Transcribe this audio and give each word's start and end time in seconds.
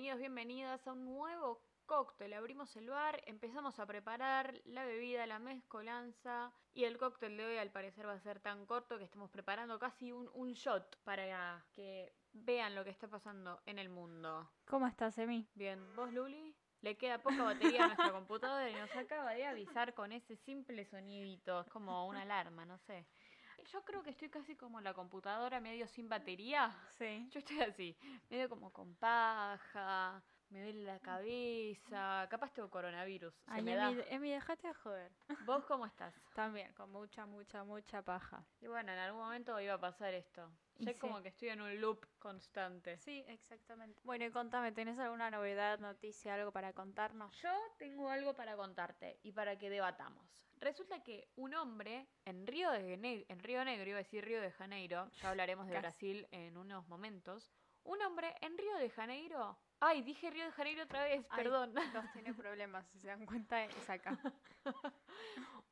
bienvenidos, 0.00 0.18
bienvenidas 0.18 0.86
a 0.86 0.92
un 0.92 1.04
nuevo 1.04 1.60
cóctel. 1.84 2.32
Abrimos 2.32 2.74
el 2.74 2.88
bar, 2.88 3.22
empezamos 3.26 3.78
a 3.78 3.84
preparar 3.84 4.58
la 4.64 4.86
bebida, 4.86 5.26
la 5.26 5.38
mezcolanza 5.38 6.54
y 6.72 6.84
el 6.84 6.96
cóctel 6.96 7.36
de 7.36 7.44
hoy 7.44 7.58
al 7.58 7.70
parecer 7.70 8.06
va 8.06 8.14
a 8.14 8.20
ser 8.20 8.40
tan 8.40 8.64
corto 8.64 8.96
que 8.96 9.04
estamos 9.04 9.30
preparando 9.30 9.78
casi 9.78 10.10
un, 10.10 10.30
un 10.32 10.54
shot 10.54 10.98
para 11.04 11.66
que 11.74 12.14
vean 12.32 12.74
lo 12.74 12.82
que 12.82 12.88
está 12.88 13.08
pasando 13.08 13.60
en 13.66 13.78
el 13.78 13.90
mundo. 13.90 14.50
¿Cómo 14.64 14.86
estás, 14.86 15.18
Emi? 15.18 15.46
Bien, 15.54 15.94
¿vos, 15.94 16.10
Luli? 16.14 16.56
Le 16.80 16.96
queda 16.96 17.18
poca 17.18 17.44
batería 17.44 17.84
a 17.84 17.86
nuestra 17.88 18.10
computadora 18.10 18.70
y 18.70 18.74
nos 18.74 18.96
acaba 18.96 19.32
de 19.34 19.44
avisar 19.44 19.92
con 19.92 20.12
ese 20.12 20.34
simple 20.34 20.86
sonidito. 20.86 21.60
Es 21.60 21.68
como 21.68 22.06
una 22.06 22.22
alarma, 22.22 22.64
no 22.64 22.78
sé. 22.78 23.06
Yo 23.72 23.84
creo 23.84 24.02
que 24.02 24.10
estoy 24.10 24.28
casi 24.28 24.56
como 24.56 24.80
la 24.80 24.94
computadora, 24.94 25.60
medio 25.60 25.86
sin 25.86 26.08
batería. 26.08 26.74
Sí. 26.98 27.28
Yo 27.30 27.38
estoy 27.38 27.60
así, 27.60 27.96
medio 28.28 28.48
como 28.48 28.72
con 28.72 28.94
paja, 28.96 30.22
me 30.50 30.62
duele 30.62 30.82
la 30.84 30.98
cabeza, 31.00 32.26
capaz 32.30 32.52
tengo 32.52 32.68
coronavirus, 32.70 33.34
se 33.34 33.42
Ay, 33.50 33.62
me 33.62 33.74
da. 33.74 33.90
Emi, 33.90 34.02
Emi, 34.10 34.30
dejate 34.30 34.68
de 34.68 34.74
joder. 34.74 35.12
¿Vos 35.46 35.64
cómo 35.68 35.86
estás? 35.86 36.14
También, 36.34 36.72
con 36.74 36.90
mucha, 36.90 37.26
mucha, 37.26 37.64
mucha 37.64 38.02
paja. 38.02 38.44
Y 38.60 38.66
bueno, 38.66 38.92
en 38.92 38.98
algún 38.98 39.20
momento 39.22 39.60
iba 39.60 39.74
a 39.74 39.80
pasar 39.80 40.14
esto. 40.14 40.50
Ya 40.78 40.92
sí. 40.92 40.98
como 40.98 41.20
que 41.22 41.28
estoy 41.28 41.50
en 41.50 41.60
un 41.60 41.80
loop 41.80 42.06
constante. 42.18 42.96
Sí, 42.98 43.24
exactamente. 43.28 44.00
Bueno, 44.04 44.24
y 44.24 44.30
contame, 44.30 44.72
¿tenés 44.72 44.98
alguna 44.98 45.30
novedad, 45.30 45.78
noticia, 45.78 46.34
algo 46.34 46.52
para 46.52 46.72
contarnos? 46.72 47.34
Yo 47.42 47.52
tengo 47.78 48.08
algo 48.08 48.34
para 48.34 48.56
contarte 48.56 49.18
y 49.22 49.32
para 49.32 49.56
que 49.58 49.70
debatamos. 49.70 50.24
Resulta 50.58 51.02
que 51.02 51.28
un 51.36 51.54
hombre 51.54 52.06
en 52.24 52.46
Río, 52.46 52.70
de 52.70 52.96
Ne- 52.96 53.24
en 53.28 53.38
Río 53.40 53.64
Negro, 53.64 53.88
iba 53.88 53.98
a 53.98 54.02
decir 54.02 54.24
Río 54.24 54.40
de 54.40 54.50
Janeiro, 54.52 55.08
ya 55.12 55.30
hablaremos 55.30 55.66
de. 55.68 55.78
Brasil 55.78 56.26
en 56.32 56.56
unos 56.56 56.86
momentos. 56.88 57.50
Un 57.84 58.00
hombre 58.02 58.34
en 58.42 58.58
Río 58.58 58.76
de 58.76 58.90
Janeiro. 58.90 59.56
Ay, 59.80 60.02
dije 60.02 60.30
Río 60.30 60.44
de 60.44 60.52
Janeiro 60.52 60.82
otra 60.84 61.04
vez, 61.04 61.24
Ay, 61.30 61.42
perdón. 61.42 61.74
Los 61.94 62.12
tiene 62.12 62.34
problemas, 62.34 62.86
si 62.88 62.98
se 62.98 63.08
dan 63.08 63.24
cuenta, 63.24 63.64
es 63.64 63.88
acá. 63.90 64.18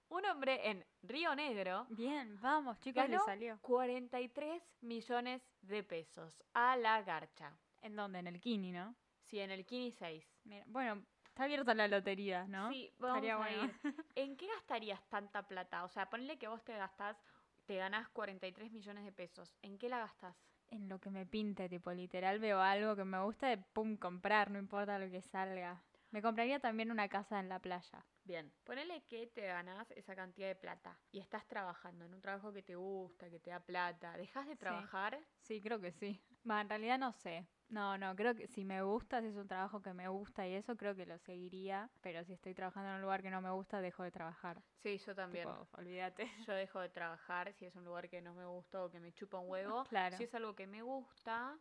Un 0.08 0.24
hombre 0.24 0.70
en 0.70 0.86
Río 1.02 1.34
Negro 1.34 1.86
Bien, 1.90 2.40
vamos, 2.40 2.80
chicos, 2.80 3.02
le 3.04 3.10
ganó 3.10 3.24
salió. 3.26 3.58
43 3.60 4.62
millones 4.80 5.42
de 5.60 5.82
pesos 5.84 6.42
a 6.54 6.76
la 6.76 7.02
garcha. 7.02 7.52
¿En 7.82 7.94
dónde? 7.94 8.18
En 8.20 8.26
el 8.28 8.40
Kini, 8.40 8.72
¿no? 8.72 8.94
Sí, 9.24 9.38
en 9.38 9.50
el 9.50 9.66
Kini 9.66 9.92
6. 9.92 10.24
Mira, 10.44 10.64
bueno, 10.66 11.04
está 11.26 11.44
abierta 11.44 11.74
la 11.74 11.86
lotería, 11.86 12.46
¿no? 12.48 12.72
Sí, 12.72 12.90
vamos 12.98 13.18
Estaría 13.18 13.34
a 13.34 13.38
bueno. 13.38 13.64
ir. 13.64 13.74
¿En 14.14 14.36
qué 14.38 14.46
gastarías 14.46 15.06
tanta 15.10 15.46
plata? 15.46 15.84
O 15.84 15.88
sea, 15.88 16.08
ponle 16.08 16.38
que 16.38 16.48
vos 16.48 16.64
te 16.64 16.74
gastás, 16.74 17.22
te 17.66 17.76
ganás 17.76 18.08
43 18.08 18.72
millones 18.72 19.04
de 19.04 19.12
pesos. 19.12 19.54
¿En 19.60 19.76
qué 19.76 19.90
la 19.90 19.98
gastás? 19.98 20.34
En 20.70 20.88
lo 20.88 20.98
que 20.98 21.10
me 21.10 21.26
pinte, 21.26 21.68
tipo, 21.68 21.92
literal 21.92 22.38
veo 22.38 22.60
algo 22.60 22.96
que 22.96 23.04
me 23.04 23.22
gusta 23.22 23.48
de 23.48 23.58
pum, 23.58 23.96
comprar, 23.98 24.50
no 24.50 24.58
importa 24.58 24.98
lo 24.98 25.10
que 25.10 25.20
salga. 25.20 25.82
Me 26.10 26.22
compraría 26.22 26.58
también 26.58 26.90
una 26.90 27.08
casa 27.08 27.38
en 27.38 27.48
la 27.48 27.58
playa. 27.60 28.06
Bien, 28.24 28.50
ponele 28.64 29.02
que 29.06 29.26
te 29.26 29.46
ganás 29.46 29.90
esa 29.92 30.14
cantidad 30.14 30.48
de 30.48 30.56
plata 30.56 30.98
y 31.10 31.18
estás 31.20 31.46
trabajando 31.46 32.04
en 32.06 32.14
un 32.14 32.20
trabajo 32.20 32.52
que 32.52 32.62
te 32.62 32.76
gusta, 32.76 33.28
que 33.30 33.40
te 33.40 33.50
da 33.50 33.60
plata. 33.60 34.16
¿Dejas 34.16 34.46
de 34.46 34.52
Sí. 34.52 34.58
trabajar? 34.58 35.18
Sí, 35.40 35.60
creo 35.60 35.80
que 35.80 35.92
sí. 35.92 36.20
Va, 36.48 36.60
en 36.60 36.68
realidad 36.68 36.98
no 36.98 37.12
sé. 37.12 37.46
No, 37.68 37.98
no, 37.98 38.16
creo 38.16 38.34
que 38.34 38.46
si 38.46 38.64
me 38.64 38.82
gusta, 38.82 39.20
si 39.20 39.26
es 39.28 39.36
un 39.36 39.46
trabajo 39.48 39.82
que 39.82 39.92
me 39.92 40.08
gusta 40.08 40.46
y 40.48 40.54
eso, 40.54 40.76
creo 40.76 40.94
que 40.94 41.04
lo 41.04 41.18
seguiría. 41.18 41.90
Pero 42.00 42.24
si 42.24 42.32
estoy 42.32 42.54
trabajando 42.54 42.88
en 42.90 42.96
un 42.96 43.02
lugar 43.02 43.22
que 43.22 43.30
no 43.30 43.42
me 43.42 43.50
gusta, 43.50 43.82
dejo 43.82 44.02
de 44.02 44.10
trabajar. 44.10 44.62
Sí, 44.82 44.96
yo 44.98 45.14
también. 45.14 45.46
Tipo, 45.46 45.68
olvídate. 45.72 46.24
Yo 46.50 46.54
dejo 46.54 46.80
de 46.80 46.88
trabajar 46.88 47.52
si 47.52 47.66
es 47.66 47.74
un 47.76 47.84
lugar 47.84 48.08
que 48.08 48.22
no 48.22 48.32
me 48.32 48.46
gusta 48.46 48.82
o 48.82 48.90
que 48.90 49.00
me 49.00 49.12
chupa 49.12 49.38
un 49.38 49.50
huevo. 49.50 49.84
Claro. 49.90 50.16
Si 50.16 50.24
es 50.24 50.34
algo 50.34 50.54
que 50.54 50.66
me 50.66 50.80
gusta, 50.82 51.58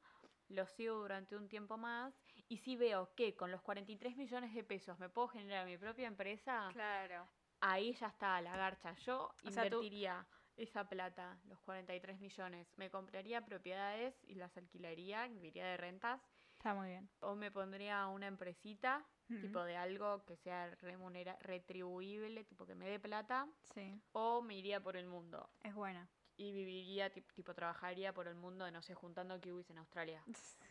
lo 0.50 0.66
sigo 0.68 0.95
durante 0.95 1.36
un 1.36 1.50
tiempo 1.50 1.78
más. 1.78 2.14
Y 2.50 2.58
si 2.58 2.75
veo 2.78 3.13
que 3.16 3.35
con 3.35 3.52
los 3.52 3.62
43 3.62 4.16
millones 4.16 4.53
de 4.53 4.63
pesos 4.63 4.97
me 5.00 5.09
puedo 5.09 5.28
generar 5.28 5.66
mi 5.66 5.78
propia 5.78 6.08
empresa, 6.08 6.69
Claro. 6.72 7.28
ahí 7.59 7.94
ya 7.94 8.08
está 8.08 8.40
la 8.41 8.56
garcha. 8.56 8.94
Yo 8.94 9.34
O 9.46 9.52
sea, 9.52 9.63
tú- 9.69 9.78
invertiría 9.78 10.25
esa 10.56 10.88
plata, 10.88 11.40
los 11.46 11.59
43 11.59 12.19
millones. 12.19 12.72
Me 12.78 12.90
compraría 12.90 13.46
propiedades 13.46 14.16
y 14.24 14.36
las 14.36 14.56
alquilaría, 14.57 15.28
viviría 15.28 15.68
de 15.68 15.78
rentas. 15.78 16.22
Está 16.53 16.74
muy 16.74 16.88
bien. 16.88 17.09
O 17.19 17.36
me 17.36 17.52
pondría 17.52 18.07
una 18.07 18.28
empresita, 18.28 19.06
tipo 19.41 19.62
de 19.63 19.75
algo 19.75 20.24
que 20.25 20.38
sea 20.38 20.74
remunera 20.81 21.38
retribuible, 21.41 22.46
tipo 22.46 22.66
que 22.66 22.75
me 22.75 22.90
dé 22.90 22.97
plata. 23.00 23.47
Sí, 23.74 24.02
O 24.13 24.41
me 24.41 24.56
iría 24.56 24.81
por 24.81 24.96
el 24.96 25.06
mundo 25.06 25.50
es 25.63 25.75
buena. 25.75 26.07
y 26.38 26.53
viviría, 26.53 27.13
tip- 27.13 27.31
tipo, 27.34 27.53
trabajaría 27.53 28.13
por 28.13 28.28
el 28.30 28.36
mundo, 28.36 28.72
no 28.72 28.81
sé, 28.81 28.96
juntando 28.96 29.40
kiwis 29.41 29.69
en 29.69 29.80
Australia. 29.80 30.24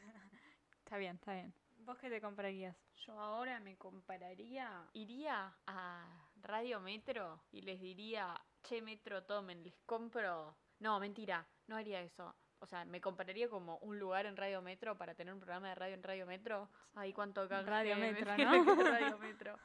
Está 0.87 0.99
bien, 0.99 1.17
está 1.17 1.35
bien. 1.35 1.53
¿Vos 1.87 1.99
qué 1.99 2.11
te 2.11 2.21
comprarías? 2.21 2.77
Yo 3.07 3.13
ahora 3.21 3.61
me 3.61 3.77
compararía, 3.77 4.91
iría 4.93 5.55
a 5.69 6.29
Radio 6.43 6.81
Metro 6.81 7.45
y 7.53 7.63
les 7.63 7.81
diría, 7.81 8.35
che 8.65 8.83
Metro, 8.83 9.23
tomen, 9.23 9.63
les 9.63 9.77
compro... 9.87 10.57
No, 10.81 10.99
mentira, 10.99 11.47
no 11.69 11.77
haría 11.77 12.01
eso. 12.01 12.35
O 12.59 12.67
sea, 12.67 12.85
me 12.87 13.01
compraría 13.01 13.49
como 13.49 13.79
un 13.79 14.01
lugar 14.01 14.27
en 14.27 14.37
Radio 14.37 14.63
Metro 14.63 14.99
para 14.99 15.15
tener 15.15 15.33
un 15.33 15.39
programa 15.39 15.69
de 15.69 15.77
radio 15.77 15.95
en 15.95 16.03
Radio 16.03 16.27
Metro. 16.27 16.69
Ay, 16.97 17.13
cuánto 17.13 17.49
canje 17.49 17.71
Radio 17.71 17.97
Metro, 17.97 18.37
¿no? 18.37 18.75
Radio 18.83 19.19
Metro. 19.19 19.57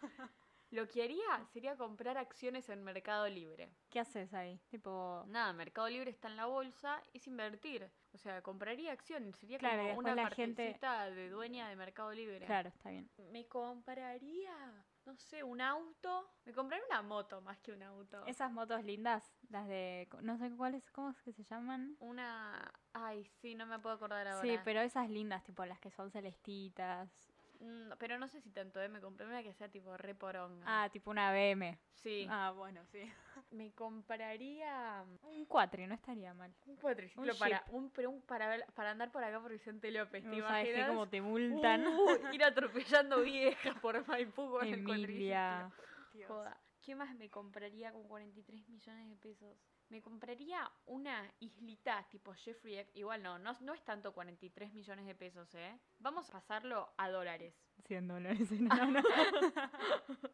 Lo 0.72 0.88
que 0.88 1.04
haría 1.04 1.46
sería 1.52 1.76
comprar 1.76 2.18
acciones 2.18 2.70
en 2.70 2.82
Mercado 2.84 3.28
Libre. 3.28 3.74
¿Qué 3.90 4.00
haces 4.00 4.34
ahí? 4.34 4.58
Tipo, 4.70 5.26
Nada, 5.28 5.52
Mercado 5.52 5.90
Libre 5.90 6.10
está 6.12 6.30
en 6.30 6.38
la 6.38 6.46
bolsa, 6.46 7.04
es 7.14 7.28
invertir. 7.28 7.90
O 8.14 8.18
sea, 8.18 8.42
compraría 8.42 8.94
acciones, 8.94 9.36
sería 9.38 9.58
Claro, 9.58 9.84
como 9.88 10.00
una 10.00 10.16
la 10.16 10.30
gente- 10.30 10.64
partecita 10.64 11.10
de 11.10 11.30
dueña 11.30 11.68
de 11.70 11.76
Mercado 11.76 12.12
Libre. 12.14 12.46
claro, 12.46 12.70
está 12.70 12.90
bien. 12.90 13.10
Me 13.32 13.46
compraría, 13.48 14.86
no 15.06 15.16
sé, 15.18 15.44
un 15.44 15.60
auto. 15.60 16.30
Me 16.46 16.54
compraría 16.54 16.86
una 16.90 17.02
moto 17.02 17.42
más 17.42 17.60
que 17.60 17.74
un 17.74 17.84
auto. 17.84 18.26
Esas 18.26 18.52
motos 18.52 18.84
lindas, 18.86 19.30
las 19.50 19.68
de, 19.68 20.08
no 20.22 20.38
sé 20.38 20.52
cuáles, 20.56 20.90
¿cómo 20.92 21.10
es 21.10 21.22
que 21.22 21.34
se 21.34 21.44
llaman? 21.44 21.98
Una... 22.00 22.72
Ay, 22.94 23.26
sí, 23.42 23.56
no 23.56 23.66
me 23.66 23.80
puedo 23.80 23.96
acordar 23.96 24.28
ahora. 24.28 24.42
Sí, 24.42 24.58
pero 24.64 24.80
esas 24.82 25.10
lindas, 25.10 25.44
tipo 25.44 25.66
las 25.66 25.80
que 25.80 25.92
son 25.92 26.12
celestitas. 26.12 27.10
Mm, 27.62 27.92
pero 28.00 28.18
no 28.18 28.28
sé 28.28 28.42
si 28.42 28.50
tanto, 28.50 28.82
¿eh? 28.82 28.90
Me 28.90 29.00
compré 29.02 29.26
una 29.28 29.44
que 29.44 29.54
sea 29.54 29.70
tipo 29.70 29.96
re 29.96 30.16
poronga. 30.16 30.64
Ah, 30.66 30.90
tipo 30.90 31.12
una 31.12 31.32
BM. 31.32 31.78
sí. 31.94 32.26
Ah, 32.30 32.52
bueno, 32.56 32.84
sí. 32.92 33.00
Me 33.52 33.72
compraría 33.74 35.04
Un 35.24 35.46
cuatri, 35.46 35.86
no 35.88 35.94
estaría 35.94 36.34
mal. 36.34 36.54
un 36.66 36.76
cuatriciclo 36.78 37.34
Un 37.34 37.40
para, 37.40 37.60
jeep. 37.64 37.74
un, 37.74 37.90
pero 37.92 38.10
un 38.10 38.22
para, 38.22 38.66
para 38.74 38.92
andar 38.92 39.12
por 39.12 39.24
acá 39.24 39.40
por 39.40 39.52
Vicente 39.52 39.92
López. 39.92 40.24
¿Te 40.28 40.36
imaginas? 40.36 40.88
como 40.90 41.08
te 41.08 41.22
multan. 41.22 41.86
Uh, 41.88 42.34
ir 42.34 42.44
atropellando 42.44 43.22
viejas 43.22 43.78
por 43.80 44.06
Maipú 44.08 44.50
con 44.52 44.68
el 44.68 44.84
cuatriciclo. 44.84 45.72
Joda. 46.28 46.58
¿Qué 46.82 46.96
más 46.96 47.14
me 47.16 47.30
compraría 47.30 47.92
con 47.92 48.08
43 48.08 48.68
millones 48.70 49.08
de 49.10 49.16
pesos? 49.18 49.56
Me 49.92 50.02
compraría 50.02 50.72
una 50.86 51.30
islita 51.42 52.08
tipo 52.10 52.34
Jeffrey 52.34 52.88
Igual 52.94 53.22
no, 53.22 53.38
no, 53.38 53.52
no 53.60 53.74
es 53.74 53.84
tanto 53.84 54.14
43 54.14 54.72
millones 54.72 55.06
de 55.06 55.16
pesos, 55.16 55.54
¿eh? 55.54 55.78
Vamos 56.00 56.30
a 56.30 56.32
pasarlo 56.32 56.94
a 56.96 57.10
dólares. 57.10 57.54
100 57.88 58.08
dólares. 58.08 58.50
No, 58.52 58.86
no. 58.90 59.02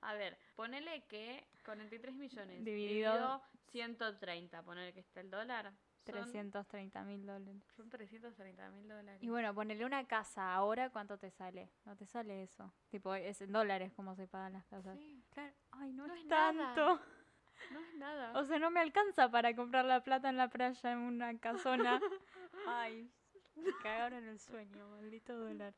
A 0.00 0.14
ver, 0.14 0.38
ponele 0.56 1.04
que 1.06 1.46
43 1.64 2.14
millones 2.14 2.64
Dividido- 2.64 3.12
dividido 3.12 3.42
130, 3.66 4.62
ponele 4.62 4.94
que 4.94 5.00
está 5.00 5.20
el 5.20 5.30
dólar. 5.30 5.74
Son, 6.06 6.14
330 6.14 7.04
mil 7.04 7.26
dólares. 7.26 7.62
son 7.76 7.90
330 7.90 8.70
mil 8.70 8.88
dólares. 8.88 9.22
Y 9.22 9.28
bueno, 9.28 9.54
ponerle 9.54 9.84
una 9.84 10.06
casa 10.06 10.54
ahora, 10.54 10.88
¿cuánto 10.88 11.18
te 11.18 11.30
sale? 11.30 11.68
No 11.84 11.94
te 11.94 12.06
sale 12.06 12.42
eso. 12.44 12.72
Tipo, 12.88 13.14
es 13.14 13.42
en 13.42 13.52
dólares 13.52 13.92
como 13.92 14.14
se 14.16 14.26
pagan 14.26 14.54
las 14.54 14.64
casas. 14.64 14.96
Sí. 14.98 15.22
Claro. 15.30 15.52
Ay, 15.72 15.92
no, 15.92 16.06
No 16.06 16.14
es 16.14 16.20
es 16.20 16.26
nada. 16.26 17.02
No 17.70 17.80
es 17.80 17.94
nada. 17.94 18.38
O 18.38 18.44
sea, 18.44 18.58
no 18.58 18.70
me 18.70 18.80
alcanza 18.80 19.30
para 19.30 19.54
comprar 19.54 19.84
la 19.84 20.02
plata 20.02 20.28
en 20.28 20.36
la 20.36 20.48
playa 20.48 20.92
en 20.92 20.98
una 20.98 21.38
casona. 21.38 22.00
Ay, 22.66 23.10
me 23.56 23.72
cagaron 23.82 24.26
el 24.26 24.38
sueño, 24.38 24.88
maldito 24.88 25.36
dólar. 25.36 25.74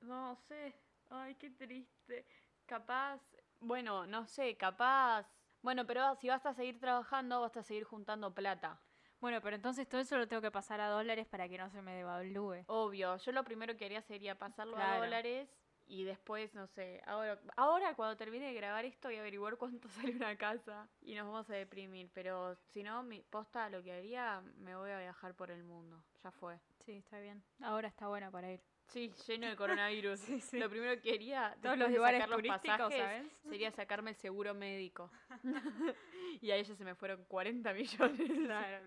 No 0.00 0.36
sé. 0.48 0.74
Ay, 1.10 1.34
qué 1.36 1.50
triste. 1.50 2.26
Capaz. 2.66 3.20
Bueno, 3.60 4.06
no 4.06 4.26
sé, 4.26 4.56
capaz. 4.56 5.26
Bueno, 5.62 5.86
pero 5.86 6.14
si 6.16 6.28
vas 6.28 6.44
a 6.46 6.54
seguir 6.54 6.78
trabajando, 6.78 7.40
vas 7.40 7.56
a 7.56 7.62
seguir 7.62 7.84
juntando 7.84 8.32
plata. 8.34 8.80
Bueno, 9.20 9.40
pero 9.40 9.56
entonces 9.56 9.88
todo 9.88 10.00
eso 10.00 10.18
lo 10.18 10.28
tengo 10.28 10.42
que 10.42 10.50
pasar 10.50 10.80
a 10.80 10.88
dólares 10.88 11.26
para 11.26 11.48
que 11.48 11.58
no 11.58 11.70
se 11.70 11.82
me 11.82 11.94
devalúe. 11.94 12.64
Obvio. 12.66 13.16
Yo 13.16 13.32
lo 13.32 13.44
primero 13.44 13.76
que 13.76 13.86
haría 13.86 14.02
sería 14.02 14.36
pasarlo 14.36 14.76
a 14.76 14.98
dólares. 14.98 15.48
Y 15.88 16.04
después, 16.04 16.52
no 16.54 16.66
sé, 16.66 17.00
ahora, 17.06 17.38
ahora 17.56 17.94
cuando 17.94 18.16
termine 18.16 18.46
de 18.46 18.54
grabar 18.54 18.84
esto 18.84 19.08
voy 19.08 19.16
a 19.16 19.20
averiguar 19.20 19.56
cuánto 19.56 19.88
sale 20.10 20.16
una 20.16 20.36
casa 20.36 20.88
y 21.02 21.14
nos 21.14 21.26
vamos 21.26 21.48
a 21.50 21.54
deprimir. 21.54 22.10
Pero 22.12 22.56
si 22.72 22.82
no, 22.82 23.02
mi 23.02 23.22
posta 23.22 23.68
lo 23.70 23.82
que 23.82 23.92
haría, 23.92 24.42
me 24.58 24.74
voy 24.76 24.90
a 24.90 24.98
viajar 24.98 25.34
por 25.34 25.50
el 25.50 25.62
mundo. 25.62 26.02
Ya 26.22 26.30
fue. 26.30 26.58
Sí, 26.84 26.92
está 26.92 27.20
bien. 27.20 27.42
Ahora 27.60 27.88
está 27.88 28.08
bueno 28.08 28.30
para 28.30 28.52
ir. 28.52 28.60
Sí, 28.88 29.12
lleno 29.26 29.48
de 29.48 29.56
coronavirus. 29.56 30.20
Sí, 30.20 30.40
sí. 30.40 30.58
Lo 30.58 30.68
primero 30.68 31.00
que 31.00 31.14
haría 31.14 31.56
Todos 31.62 31.78
los 31.78 31.88
de 31.90 31.96
lugares 31.96 32.20
sacar 32.20 32.30
los 32.30 32.38
turísticos, 32.38 32.78
pasajes, 32.78 33.00
¿sabes? 33.00 33.32
sería 33.48 33.70
sacarme 33.70 34.10
el 34.10 34.16
seguro 34.16 34.54
médico. 34.54 35.10
y 36.40 36.50
a 36.50 36.56
ella 36.56 36.74
se 36.74 36.84
me 36.84 36.94
fueron 36.94 37.24
40 37.24 37.72
millones. 37.72 38.16
Claro. 38.46 38.86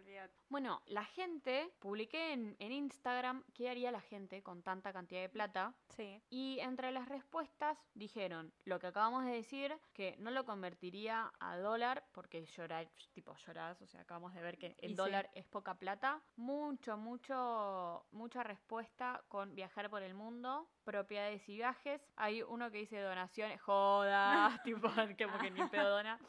Bueno, 0.49 0.81
la 0.87 1.03
gente, 1.03 1.69
publiqué 1.79 2.33
en, 2.33 2.55
en 2.59 2.71
Instagram 2.71 3.43
qué 3.53 3.69
haría 3.69 3.91
la 3.91 4.01
gente 4.01 4.41
con 4.41 4.63
tanta 4.63 4.93
cantidad 4.93 5.21
de 5.21 5.29
plata. 5.29 5.73
Sí. 5.89 6.21
Y 6.29 6.59
entre 6.59 6.91
las 6.91 7.07
respuestas 7.09 7.77
dijeron 7.93 8.53
lo 8.65 8.79
que 8.79 8.87
acabamos 8.87 9.25
de 9.25 9.31
decir, 9.31 9.77
que 9.93 10.15
no 10.17 10.31
lo 10.31 10.45
convertiría 10.45 11.31
a 11.39 11.57
dólar 11.57 12.03
porque 12.13 12.45
llorar, 12.45 12.87
tipo 13.13 13.35
llorás, 13.45 13.81
o 13.81 13.87
sea, 13.87 14.01
acabamos 14.01 14.33
de 14.33 14.41
ver 14.41 14.57
que 14.57 14.75
el 14.79 14.91
Y 14.91 14.93
sí. 14.93 14.95
dólar 14.95 15.29
es 15.33 15.45
poca 15.45 15.75
plata. 15.75 16.21
Mucho, 16.37 16.97
mucho, 16.97 18.05
mucha 18.11 18.43
respuesta 18.43 19.23
con 19.27 19.55
viajar 19.55 19.89
por 19.89 20.01
el 20.01 20.13
mundo, 20.13 20.67
propiedades 20.83 21.47
y 21.49 21.55
viajes. 21.55 22.01
Hay 22.15 22.41
uno 22.43 22.71
que 22.71 22.79
dice 22.79 22.99
donaciones, 22.99 23.61
joda, 23.61 24.61
tipo, 24.63 24.89
que 25.17 25.27
porque 25.27 25.51
ni 25.51 25.63
pedo 25.67 25.89
dona. 25.89 26.19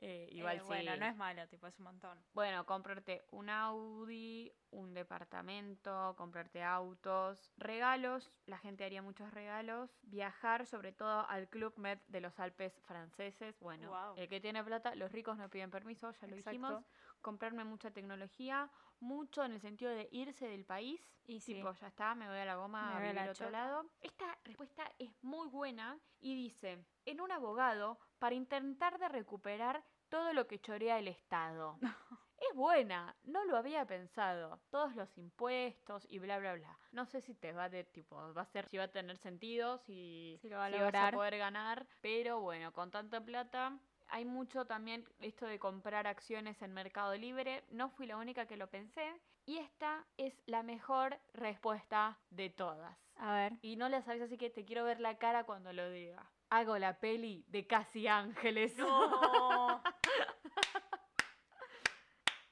Eh, 0.00 0.28
igual 0.32 0.56
Eh, 0.56 0.60
sí. 0.60 0.66
Bueno, 0.66 0.96
no 0.96 1.06
es 1.06 1.16
malo, 1.16 1.48
tipo, 1.48 1.66
es 1.66 1.78
un 1.78 1.84
montón. 1.84 2.18
Bueno, 2.32 2.64
comprarte 2.66 3.26
un 3.32 3.50
Audi, 3.50 4.52
un 4.70 4.94
departamento, 4.94 6.14
comprarte 6.16 6.62
autos, 6.62 7.52
regalos, 7.56 8.30
la 8.46 8.58
gente 8.58 8.84
haría 8.84 9.02
muchos 9.02 9.32
regalos, 9.32 9.98
viajar 10.02 10.66
sobre 10.66 10.92
todo 10.92 11.28
al 11.28 11.48
Club 11.48 11.74
Med 11.76 11.98
de 12.06 12.20
los 12.20 12.38
Alpes 12.38 12.80
franceses, 12.86 13.58
bueno, 13.60 14.14
el 14.16 14.28
que 14.28 14.40
tiene 14.40 14.62
plata, 14.62 14.94
los 14.94 15.10
ricos 15.10 15.36
no 15.36 15.48
piden 15.48 15.70
permiso, 15.70 16.12
ya 16.12 16.26
lo 16.26 16.36
dijimos, 16.36 16.70
Exacto. 16.72 17.20
comprarme 17.20 17.64
mucha 17.64 17.90
tecnología, 17.90 18.70
mucho 19.00 19.44
en 19.44 19.52
el 19.52 19.60
sentido 19.60 19.90
de 19.90 20.08
irse 20.12 20.46
del 20.46 20.64
país, 20.64 21.00
Y 21.26 21.40
sí. 21.40 21.54
tipo, 21.54 21.72
ya 21.72 21.88
está, 21.88 22.14
me 22.14 22.28
voy 22.28 22.38
a 22.38 22.44
la 22.44 22.56
goma 22.56 22.88
Me 22.88 22.94
a 22.94 23.00
vivir 23.00 23.24
la 23.26 23.30
otro 23.32 23.50
lado. 23.50 23.90
Esta 24.00 24.38
respuesta 24.44 24.90
es 24.98 25.10
muy 25.22 25.48
buena 25.48 25.98
y 26.20 26.34
dice, 26.34 26.84
en 27.04 27.20
un 27.20 27.30
abogado 27.32 27.98
para 28.18 28.34
intentar 28.34 28.98
de 28.98 29.08
recuperar 29.08 29.84
todo 30.08 30.32
lo 30.32 30.46
que 30.46 30.60
chorea 30.60 30.98
el 30.98 31.08
Estado. 31.08 31.78
Es 32.38 32.54
buena, 32.54 33.16
no 33.24 33.44
lo 33.44 33.56
había 33.56 33.84
pensado. 33.84 34.60
Todos 34.70 34.94
los 34.94 35.18
impuestos 35.18 36.06
y 36.08 36.20
bla 36.20 36.38
bla 36.38 36.54
bla. 36.54 36.78
No 36.92 37.04
sé 37.04 37.20
si 37.20 37.34
te 37.34 37.52
va 37.52 37.64
a 37.64 37.68
de 37.68 37.82
tipo, 37.82 38.14
va 38.32 38.42
a 38.42 38.46
ser, 38.46 38.68
si 38.68 38.76
va 38.76 38.84
a 38.84 38.92
tener 38.92 39.18
sentido, 39.18 39.78
si, 39.78 40.38
Si 40.40 40.48
lo 40.48 40.58
va 40.58 40.66
a 40.66 40.70
si 40.70 40.78
vas 40.78 40.94
a 40.94 41.10
poder 41.10 41.36
ganar. 41.36 41.86
Pero 42.00 42.40
bueno, 42.40 42.72
con 42.72 42.92
tanta 42.92 43.20
plata. 43.20 43.76
Hay 44.10 44.24
mucho 44.24 44.66
también 44.66 45.04
esto 45.18 45.46
de 45.46 45.58
comprar 45.58 46.06
acciones 46.06 46.62
en 46.62 46.72
Mercado 46.72 47.14
Libre. 47.16 47.64
No 47.70 47.90
fui 47.90 48.06
la 48.06 48.16
única 48.16 48.46
que 48.46 48.56
lo 48.56 48.70
pensé. 48.70 49.20
Y 49.44 49.58
esta 49.58 50.06
es 50.16 50.40
la 50.46 50.62
mejor 50.62 51.18
respuesta 51.32 52.18
de 52.30 52.50
todas. 52.50 52.96
A 53.16 53.34
ver. 53.34 53.54
Y 53.62 53.76
no 53.76 53.88
la 53.88 54.00
sabes, 54.02 54.22
así 54.22 54.38
que 54.38 54.48
te 54.48 54.64
quiero 54.64 54.84
ver 54.84 55.00
la 55.00 55.18
cara 55.18 55.44
cuando 55.44 55.72
lo 55.72 55.90
diga. 55.90 56.30
Hago 56.50 56.78
la 56.78 56.98
peli 56.98 57.44
de 57.48 57.66
Casi 57.66 58.06
Ángeles. 58.06 58.76
No. 58.78 59.82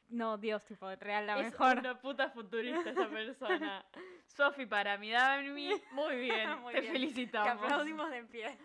no, 0.08 0.36
Dios, 0.38 0.64
tipo, 0.66 0.94
real, 0.96 1.26
la 1.26 1.38
es 1.38 1.46
mejor. 1.52 1.78
una 1.78 1.98
puta 2.00 2.30
futurista 2.30 2.90
esa 2.90 3.08
persona. 3.08 3.86
Sofi, 4.26 4.66
para 4.66 4.98
mí, 4.98 5.10
Dami, 5.10 5.80
muy 5.92 6.16
bien. 6.16 6.60
Muy 6.62 6.74
te 6.74 6.80
bien. 6.82 6.92
felicitamos. 6.92 7.58
Que 7.58 7.64
aplaudimos 7.64 8.10
de 8.10 8.24
pie. 8.24 8.58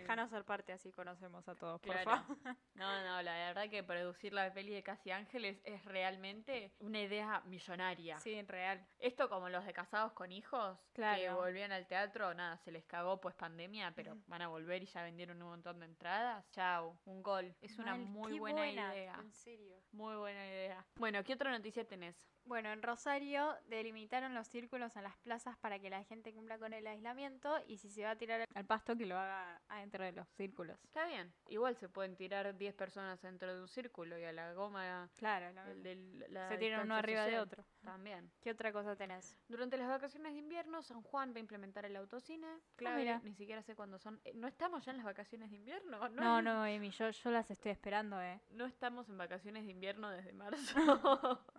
Déjanos 0.00 0.30
ser 0.30 0.44
parte, 0.44 0.72
así 0.72 0.90
conocemos 0.92 1.46
a 1.48 1.54
todos, 1.54 1.80
por 1.80 1.96
favor. 1.98 2.20
No, 2.74 3.04
no, 3.04 3.22
la 3.22 3.34
verdad 3.34 3.68
que 3.68 3.82
producir 3.82 4.32
la 4.32 4.52
peli 4.54 4.72
de 4.72 4.82
Casi 4.82 5.10
Ángeles 5.10 5.60
es 5.64 5.84
realmente 5.84 6.72
una 6.78 7.00
idea 7.00 7.42
millonaria. 7.44 8.18
Sí, 8.20 8.34
en 8.34 8.48
real. 8.48 8.86
Esto 8.98 9.28
como 9.28 9.50
los 9.50 9.66
de 9.66 9.72
casados 9.74 10.12
con 10.12 10.32
hijos, 10.32 10.78
que 10.94 11.30
volvían 11.30 11.72
al 11.72 11.86
teatro, 11.86 12.32
nada, 12.32 12.56
se 12.58 12.72
les 12.72 12.84
cagó 12.86 13.20
pues 13.20 13.34
pandemia, 13.34 13.92
pero 13.94 14.16
van 14.26 14.42
a 14.42 14.48
volver 14.48 14.82
y 14.82 14.86
ya 14.86 15.02
vendieron 15.02 15.42
un 15.42 15.48
montón 15.48 15.80
de 15.80 15.86
entradas. 15.86 16.50
Chau, 16.52 16.98
un 17.04 17.22
gol. 17.22 17.54
Es 17.60 17.78
una 17.78 17.96
muy 17.96 18.38
buena, 18.38 18.62
buena, 18.62 18.94
idea. 18.94 19.18
En 19.20 19.32
serio. 19.32 19.76
Muy 19.92 20.16
buena 20.16 20.46
idea. 20.46 20.79
Bueno, 21.00 21.24
¿qué 21.24 21.32
otra 21.32 21.50
noticia 21.50 21.82
tenés? 21.86 22.14
Bueno, 22.44 22.70
en 22.70 22.82
Rosario 22.82 23.56
delimitaron 23.68 24.34
los 24.34 24.48
círculos 24.48 24.94
en 24.96 25.04
las 25.04 25.16
plazas 25.16 25.56
para 25.56 25.78
que 25.78 25.88
la 25.88 26.04
gente 26.04 26.34
cumpla 26.34 26.58
con 26.58 26.74
el 26.74 26.86
aislamiento 26.86 27.58
y 27.66 27.78
si 27.78 27.88
se 27.88 28.04
va 28.04 28.10
a 28.10 28.16
tirar 28.16 28.44
al 28.54 28.66
pasto 28.66 28.94
que 28.94 29.06
lo 29.06 29.16
haga 29.16 29.62
adentro 29.68 30.04
de 30.04 30.12
los 30.12 30.28
círculos. 30.28 30.78
Está 30.84 31.06
bien. 31.06 31.32
Igual 31.48 31.74
se 31.76 31.88
pueden 31.88 32.16
tirar 32.16 32.54
10 32.54 32.74
personas 32.74 33.18
dentro 33.22 33.54
de 33.54 33.62
un 33.62 33.68
círculo 33.68 34.18
y 34.18 34.24
a 34.24 34.32
la 34.32 34.52
goma 34.52 35.08
Claro, 35.16 35.48
el 35.70 36.26
la 36.28 36.50
se 36.50 36.58
tiran 36.58 36.84
uno 36.84 36.96
arriba 36.96 37.24
de 37.24 37.38
otro. 37.38 37.64
También. 37.84 38.30
¿Qué 38.40 38.50
otra 38.50 38.72
cosa 38.72 38.94
tenés? 38.96 39.36
Durante 39.48 39.76
las 39.78 39.88
vacaciones 39.88 40.32
de 40.34 40.38
invierno, 40.38 40.82
San 40.82 41.02
Juan 41.02 41.32
va 41.32 41.36
a 41.36 41.40
implementar 41.40 41.84
el 41.86 41.96
autocine. 41.96 42.46
Clave, 42.76 42.98
mira. 43.00 43.20
ni 43.24 43.34
siquiera 43.34 43.62
sé 43.62 43.74
cuándo 43.74 43.98
son. 43.98 44.20
Eh, 44.24 44.32
¿No 44.34 44.46
estamos 44.48 44.84
ya 44.84 44.90
en 44.90 44.98
las 44.98 45.06
vacaciones 45.06 45.50
de 45.50 45.56
invierno? 45.56 46.08
No, 46.10 46.10
No, 46.40 46.42
no, 46.42 46.66
Emi, 46.66 46.90
yo, 46.90 47.10
yo 47.10 47.30
las 47.30 47.50
estoy 47.50 47.72
esperando, 47.72 48.20
eh. 48.20 48.40
No 48.50 48.66
estamos 48.66 49.08
en 49.08 49.16
vacaciones 49.18 49.64
de 49.64 49.72
invierno 49.72 50.10
desde 50.10 50.32
marzo. 50.32 50.74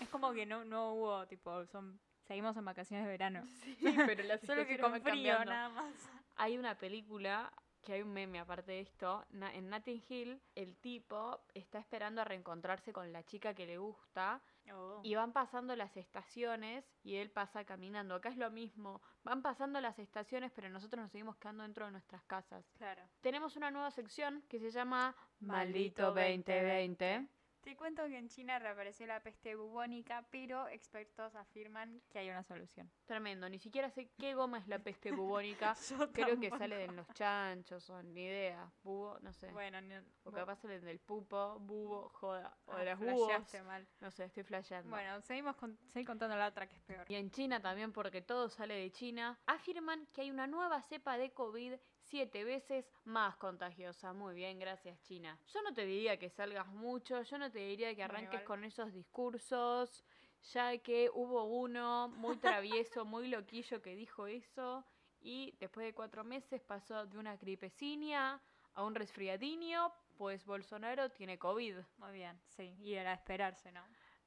Es 0.00 0.08
como 0.08 0.32
que 0.32 0.46
no, 0.46 0.64
no 0.64 0.94
hubo, 0.94 1.26
tipo, 1.26 1.64
son 1.66 2.00
seguimos 2.26 2.56
en 2.56 2.64
vacaciones 2.64 3.04
de 3.06 3.10
verano. 3.12 3.42
sí, 3.64 3.76
pero 4.06 4.22
las 4.24 4.40
Solo 4.40 4.66
que 4.66 4.78
con 4.78 5.00
frío, 5.02 5.44
nada 5.44 5.68
más. 5.68 5.94
Hay 6.36 6.56
una 6.58 6.76
película 6.78 7.52
que 7.82 7.94
hay 7.94 8.02
un 8.02 8.12
meme 8.12 8.38
aparte 8.40 8.72
de 8.72 8.80
esto. 8.80 9.24
na- 9.30 9.54
en 9.54 9.68
Notting 9.70 10.02
Hill, 10.08 10.40
el 10.54 10.76
tipo 10.76 11.40
está 11.54 11.78
esperando 11.78 12.20
a 12.20 12.24
reencontrarse 12.24 12.92
con 12.92 13.12
la 13.12 13.22
chica 13.24 13.54
que 13.54 13.66
le 13.66 13.78
gusta 13.78 14.40
Oh. 14.72 15.00
y 15.02 15.14
van 15.14 15.32
pasando 15.32 15.74
las 15.74 15.96
estaciones 15.96 16.84
y 17.02 17.16
él 17.16 17.30
pasa 17.30 17.64
caminando. 17.64 18.14
Acá 18.14 18.28
es 18.28 18.36
lo 18.36 18.50
mismo. 18.50 19.00
Van 19.24 19.42
pasando 19.42 19.80
las 19.80 19.98
estaciones, 19.98 20.52
pero 20.54 20.68
nosotros 20.68 21.02
nos 21.02 21.10
seguimos 21.10 21.36
quedando 21.36 21.62
dentro 21.62 21.86
de 21.86 21.92
nuestras 21.92 22.22
casas. 22.24 22.64
Claro. 22.78 23.02
Tenemos 23.20 23.56
una 23.56 23.70
nueva 23.70 23.90
sección 23.90 24.42
que 24.48 24.58
se 24.60 24.70
llama 24.70 25.16
Maldito 25.40 26.02
Maldito 26.02 26.14
2020. 26.14 27.28
Te 27.62 27.76
cuento 27.76 28.06
que 28.06 28.16
en 28.16 28.28
China 28.30 28.58
reapareció 28.58 29.06
la 29.06 29.20
peste 29.22 29.54
bubónica, 29.54 30.26
pero 30.30 30.66
expertos 30.68 31.34
afirman 31.34 32.00
que 32.08 32.18
hay 32.18 32.30
una 32.30 32.42
solución. 32.42 32.90
Tremendo. 33.04 33.48
Ni 33.50 33.58
siquiera 33.58 33.90
sé 33.90 34.08
qué 34.18 34.34
goma 34.34 34.58
es 34.58 34.66
la 34.66 34.78
peste 34.78 35.10
bubónica. 35.12 35.76
Yo 35.90 36.10
Creo 36.10 36.40
que 36.40 36.48
sale 36.50 36.76
de 36.76 36.86
los 36.88 37.06
chanchos 37.08 37.90
o 37.90 38.02
ni 38.02 38.22
idea. 38.24 38.72
Bubo, 38.82 39.18
no 39.20 39.32
sé. 39.34 39.50
Bueno, 39.52 39.78
ni- 39.82 39.94
O 40.24 40.32
capaz 40.32 40.56
salen 40.56 40.82
del 40.82 41.00
pupo, 41.00 41.58
bubo, 41.60 42.08
joda. 42.08 42.56
O 42.64 42.72
Ah, 42.72 42.78
de 42.78 42.84
las 42.86 42.98
bubos. 42.98 43.30
mal. 43.66 43.86
No 44.00 44.10
sé, 44.10 44.24
estoy 44.24 44.42
flasheando. 44.42 44.88
Bueno, 44.90 45.20
seguimos 45.20 45.54
con, 45.56 45.78
seguí 45.92 46.06
contando 46.06 46.36
la 46.36 46.46
otra 46.48 46.66
que 46.66 46.76
es 46.76 46.82
peor. 46.82 47.04
Y 47.10 47.14
en 47.16 47.30
China 47.30 47.60
también, 47.60 47.92
porque 47.92 48.22
todo 48.22 48.48
sale 48.48 48.74
de 48.74 48.90
China, 48.90 49.38
afirman 49.46 50.06
que 50.14 50.22
hay 50.22 50.30
una 50.30 50.46
nueva 50.46 50.80
cepa 50.82 51.18
de 51.18 51.32
COVID 51.32 51.74
siete 52.10 52.42
veces 52.44 52.84
más 53.04 53.36
contagiosa. 53.36 54.12
Muy 54.12 54.34
bien, 54.34 54.58
gracias 54.58 55.00
China. 55.02 55.38
Yo 55.54 55.62
no 55.62 55.72
te 55.72 55.86
diría 55.86 56.18
que 56.18 56.28
salgas 56.28 56.66
mucho, 56.66 57.22
yo 57.22 57.38
no 57.38 57.50
te 57.50 57.60
diría 57.60 57.94
que 57.94 58.02
arranques 58.02 58.42
con 58.42 58.64
esos 58.64 58.92
discursos, 58.92 60.04
ya 60.52 60.76
que 60.78 61.08
hubo 61.14 61.44
uno 61.44 62.08
muy 62.08 62.36
travieso, 62.36 63.04
muy 63.04 63.28
loquillo 63.28 63.80
que 63.80 63.94
dijo 63.94 64.26
eso 64.26 64.84
y 65.20 65.54
después 65.60 65.86
de 65.86 65.94
cuatro 65.94 66.24
meses 66.24 66.60
pasó 66.62 67.06
de 67.06 67.16
una 67.16 67.36
gripecinia 67.36 68.40
a 68.74 68.84
un 68.84 68.94
resfriadinho, 68.94 69.92
pues 70.18 70.44
Bolsonaro 70.44 71.10
tiene 71.10 71.38
COVID. 71.38 71.76
Muy 71.98 72.12
bien, 72.12 72.40
sí, 72.48 72.74
y 72.80 72.94
era 72.94 73.12
esperarse, 73.12 73.70
¿no? 73.70 73.84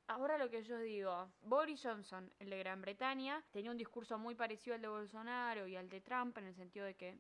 Ahora 0.08 0.38
lo 0.38 0.50
que 0.50 0.64
yo 0.64 0.78
digo, 0.80 1.30
Boris 1.42 1.82
Johnson, 1.82 2.32
el 2.40 2.50
de 2.50 2.58
Gran 2.60 2.82
Bretaña, 2.82 3.44
tenía 3.52 3.72
un 3.72 3.78
discurso 3.78 4.18
muy 4.18 4.36
parecido 4.36 4.76
al 4.76 4.82
de 4.82 4.90
Bolsonaro 4.90 5.66
y 5.66 5.76
al 5.76 5.90
de 5.90 6.02
Trump 6.02 6.38
en 6.38 6.46
el 6.46 6.56
sentido 6.56 6.86
de 6.86 6.96
que 6.96 7.18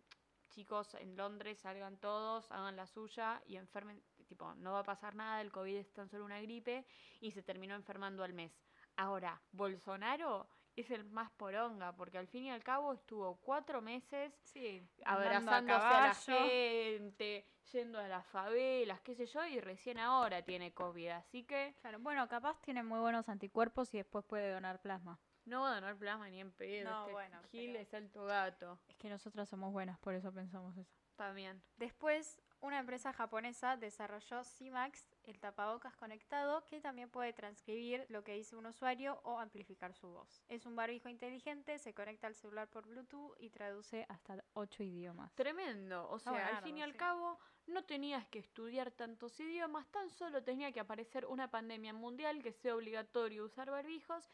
chicos 0.53 0.93
en 0.95 1.17
Londres 1.17 1.59
salgan 1.59 1.97
todos, 1.97 2.49
hagan 2.51 2.75
la 2.75 2.85
suya 2.85 3.41
y 3.45 3.57
enfermen, 3.57 4.01
tipo, 4.27 4.53
no 4.55 4.73
va 4.73 4.79
a 4.79 4.83
pasar 4.83 5.15
nada, 5.15 5.41
el 5.41 5.51
COVID 5.51 5.75
es 5.75 5.91
tan 5.93 6.09
solo 6.09 6.25
una 6.25 6.41
gripe 6.41 6.85
y 7.19 7.31
se 7.31 7.41
terminó 7.41 7.75
enfermando 7.75 8.23
al 8.23 8.33
mes. 8.33 8.53
Ahora, 8.95 9.41
Bolsonaro 9.51 10.47
es 10.75 10.91
el 10.91 11.03
más 11.05 11.31
poronga 11.31 11.95
porque 11.95 12.17
al 12.17 12.27
fin 12.27 12.45
y 12.45 12.51
al 12.51 12.63
cabo 12.63 12.93
estuvo 12.93 13.37
cuatro 13.41 13.81
meses 13.81 14.33
Sí, 14.43 14.87
abrazándose 15.05 15.85
a, 15.85 16.07
la 16.07 16.15
gente, 16.15 17.47
yendo 17.71 17.99
a 17.99 18.07
las 18.07 18.25
favelas, 18.27 19.01
qué 19.01 19.15
sé 19.15 19.25
yo, 19.25 19.45
y 19.45 19.59
recién 19.59 19.97
ahora 19.97 20.43
tiene 20.43 20.73
COVID, 20.73 21.09
así 21.09 21.43
que 21.43 21.75
Claro, 21.81 21.99
bueno, 21.99 22.27
capaz 22.27 22.59
tiene 22.61 22.83
muy 22.83 22.99
buenos 22.99 23.27
anticuerpos 23.29 23.93
y 23.93 23.97
después 23.97 24.23
puede 24.25 24.51
donar 24.51 24.81
plasma. 24.81 25.19
No 25.45 25.61
va 25.61 25.71
a 25.71 25.75
donar 25.75 25.97
plasma 25.97 26.29
ni 26.29 26.39
en 26.39 26.51
pedo. 26.51 26.89
No, 26.89 26.99
este 27.01 27.11
bueno, 27.11 27.41
Gil 27.51 27.71
pero- 27.71 27.79
es 27.83 27.93
alto 27.93 28.25
gato, 28.25 28.79
Es 28.87 28.95
que 28.97 29.09
nosotras 29.09 29.49
somos 29.49 29.71
buenas, 29.71 29.97
por 29.99 30.13
eso 30.13 30.31
pensamos 30.31 30.75
eso. 30.77 30.91
también. 31.15 31.61
Después, 31.77 32.41
una 32.59 32.79
empresa 32.79 33.11
japonesa 33.13 33.75
desarrolló 33.77 34.41
CMAX, 34.43 35.05
el 35.25 35.39
tapabocas 35.39 35.95
conectado, 35.97 36.65
que 36.65 36.79
también 36.79 37.09
puede 37.09 37.33
transcribir 37.33 38.05
lo 38.09 38.23
que 38.23 38.33
dice 38.35 38.55
un 38.55 38.65
usuario 38.65 39.19
o 39.23 39.37
amplificar 39.39 39.93
su 39.93 40.07
voz. 40.07 40.41
Es 40.47 40.65
un 40.65 40.75
barbijo 40.75 41.09
inteligente, 41.09 41.77
se 41.77 41.93
conecta 41.93 42.27
al 42.27 42.35
celular 42.35 42.69
por 42.69 42.87
Bluetooth 42.87 43.35
y 43.37 43.49
traduce 43.49 44.05
hasta 44.09 44.43
8 44.53 44.81
idiomas. 44.81 45.33
Tremendo, 45.35 46.09
o 46.09 46.19
sea, 46.19 46.47
al 46.57 46.63
fin 46.63 46.77
y 46.77 46.81
al 46.83 46.93
sí. 46.93 46.97
cabo 46.97 47.37
no 47.67 47.83
tenías 47.83 48.25
que 48.27 48.39
estudiar 48.39 48.91
tantos 48.91 49.39
idiomas, 49.39 49.85
tan 49.91 50.09
solo 50.09 50.41
tenía 50.43 50.71
que 50.71 50.79
aparecer 50.79 51.25
una 51.25 51.51
pandemia 51.51 51.93
mundial 51.93 52.41
que 52.41 52.53
sea 52.53 52.75
obligatorio 52.75 53.43
usar 53.45 53.69
barbijos 53.71 54.29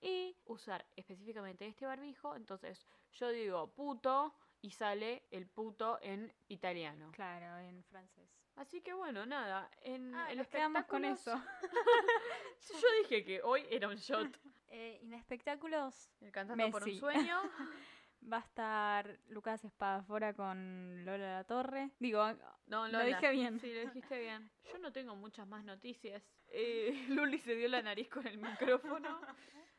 y 0.00 0.36
usar 0.44 0.84
específicamente 0.96 1.66
este 1.66 1.86
barbijo, 1.86 2.36
entonces 2.36 2.86
yo 3.12 3.28
digo 3.30 3.72
puto 3.74 4.34
y 4.60 4.70
sale 4.70 5.24
el 5.30 5.46
puto 5.46 5.98
en 6.02 6.32
italiano. 6.48 7.10
Claro, 7.12 7.58
en 7.58 7.82
francés. 7.84 8.28
Así 8.56 8.80
que 8.82 8.92
bueno, 8.92 9.26
nada. 9.26 9.68
En 9.82 10.14
Ah, 10.14 10.30
el 10.30 10.38
nos 10.38 10.48
quedamos 10.48 10.84
con 10.86 11.04
eso. 11.04 11.32
Yo 12.80 12.88
dije 13.02 13.24
que 13.24 13.42
hoy 13.42 13.66
era 13.70 13.88
un 13.88 13.96
shot. 13.96 14.28
Eh, 14.76 14.98
en 15.02 15.12
espectáculos 15.12 16.10
El 16.20 16.32
cantando 16.32 16.68
por 16.72 16.82
un 16.82 16.88
Messi. 16.88 16.98
sueño. 16.98 17.40
va 18.32 18.38
a 18.38 18.40
estar 18.40 19.20
Lucas 19.28 19.64
Espadafora 19.64 20.34
con 20.34 21.04
Lola 21.04 21.36
La 21.36 21.44
Torre. 21.44 21.92
Digo, 22.00 22.32
No, 22.66 22.88
Lo 22.88 22.98
Lola. 22.98 23.04
dije 23.04 23.30
bien. 23.30 23.60
Sí, 23.60 23.72
lo 23.72 23.80
dijiste 23.82 24.18
bien. 24.18 24.50
Yo 24.72 24.78
no 24.78 24.92
tengo 24.92 25.14
muchas 25.14 25.46
más 25.46 25.62
noticias. 25.64 26.24
Eh, 26.48 27.04
Luli 27.08 27.38
se 27.38 27.54
dio 27.54 27.68
la 27.68 27.82
nariz 27.82 28.08
con 28.08 28.26
el 28.26 28.36
micrófono. 28.38 29.20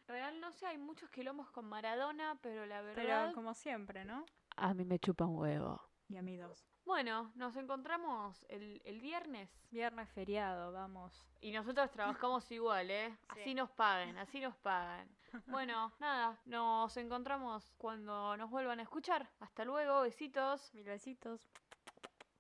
Real, 0.08 0.40
no 0.40 0.52
sé, 0.52 0.68
hay 0.68 0.78
muchos 0.78 1.10
quilombos 1.10 1.50
con 1.52 1.66
Maradona, 1.66 2.38
pero 2.42 2.66
la 2.66 2.82
verdad... 2.82 2.96
pero 2.96 3.34
como 3.34 3.54
siempre, 3.54 4.06
¿no? 4.06 4.26
A 4.56 4.74
mí 4.74 4.86
me 4.86 5.00
chupa 5.00 5.26
un 5.26 5.38
huevo. 5.38 5.82
Y 6.08 6.18
a 6.18 6.22
mí 6.22 6.38
dos. 6.38 6.64
Bueno, 6.86 7.32
nos 7.34 7.56
encontramos 7.56 8.46
el, 8.48 8.80
el 8.86 9.02
viernes. 9.02 9.50
Viernes 9.72 10.08
feriado, 10.12 10.72
vamos. 10.72 11.26
Y 11.42 11.52
nosotros 11.52 11.90
trabajamos 11.90 12.50
igual, 12.52 12.92
¿eh? 12.92 13.18
Así 13.30 13.44
Sí. 13.44 13.54
nos 13.56 13.72
pagan, 13.72 14.18
así 14.18 14.40
nos 14.40 14.56
pagan. 14.58 15.10
Bueno, 15.48 15.92
nada, 16.00 16.40
nos 16.46 16.96
encontramos 16.96 17.74
cuando 17.78 18.38
nos 18.38 18.50
vuelvan 18.50 18.80
a 18.80 18.84
escuchar. 18.84 19.30
Hasta 19.40 19.66
luego, 19.66 20.02
besitos. 20.02 20.74
Mil 20.74 20.86
besitos. 20.86 21.50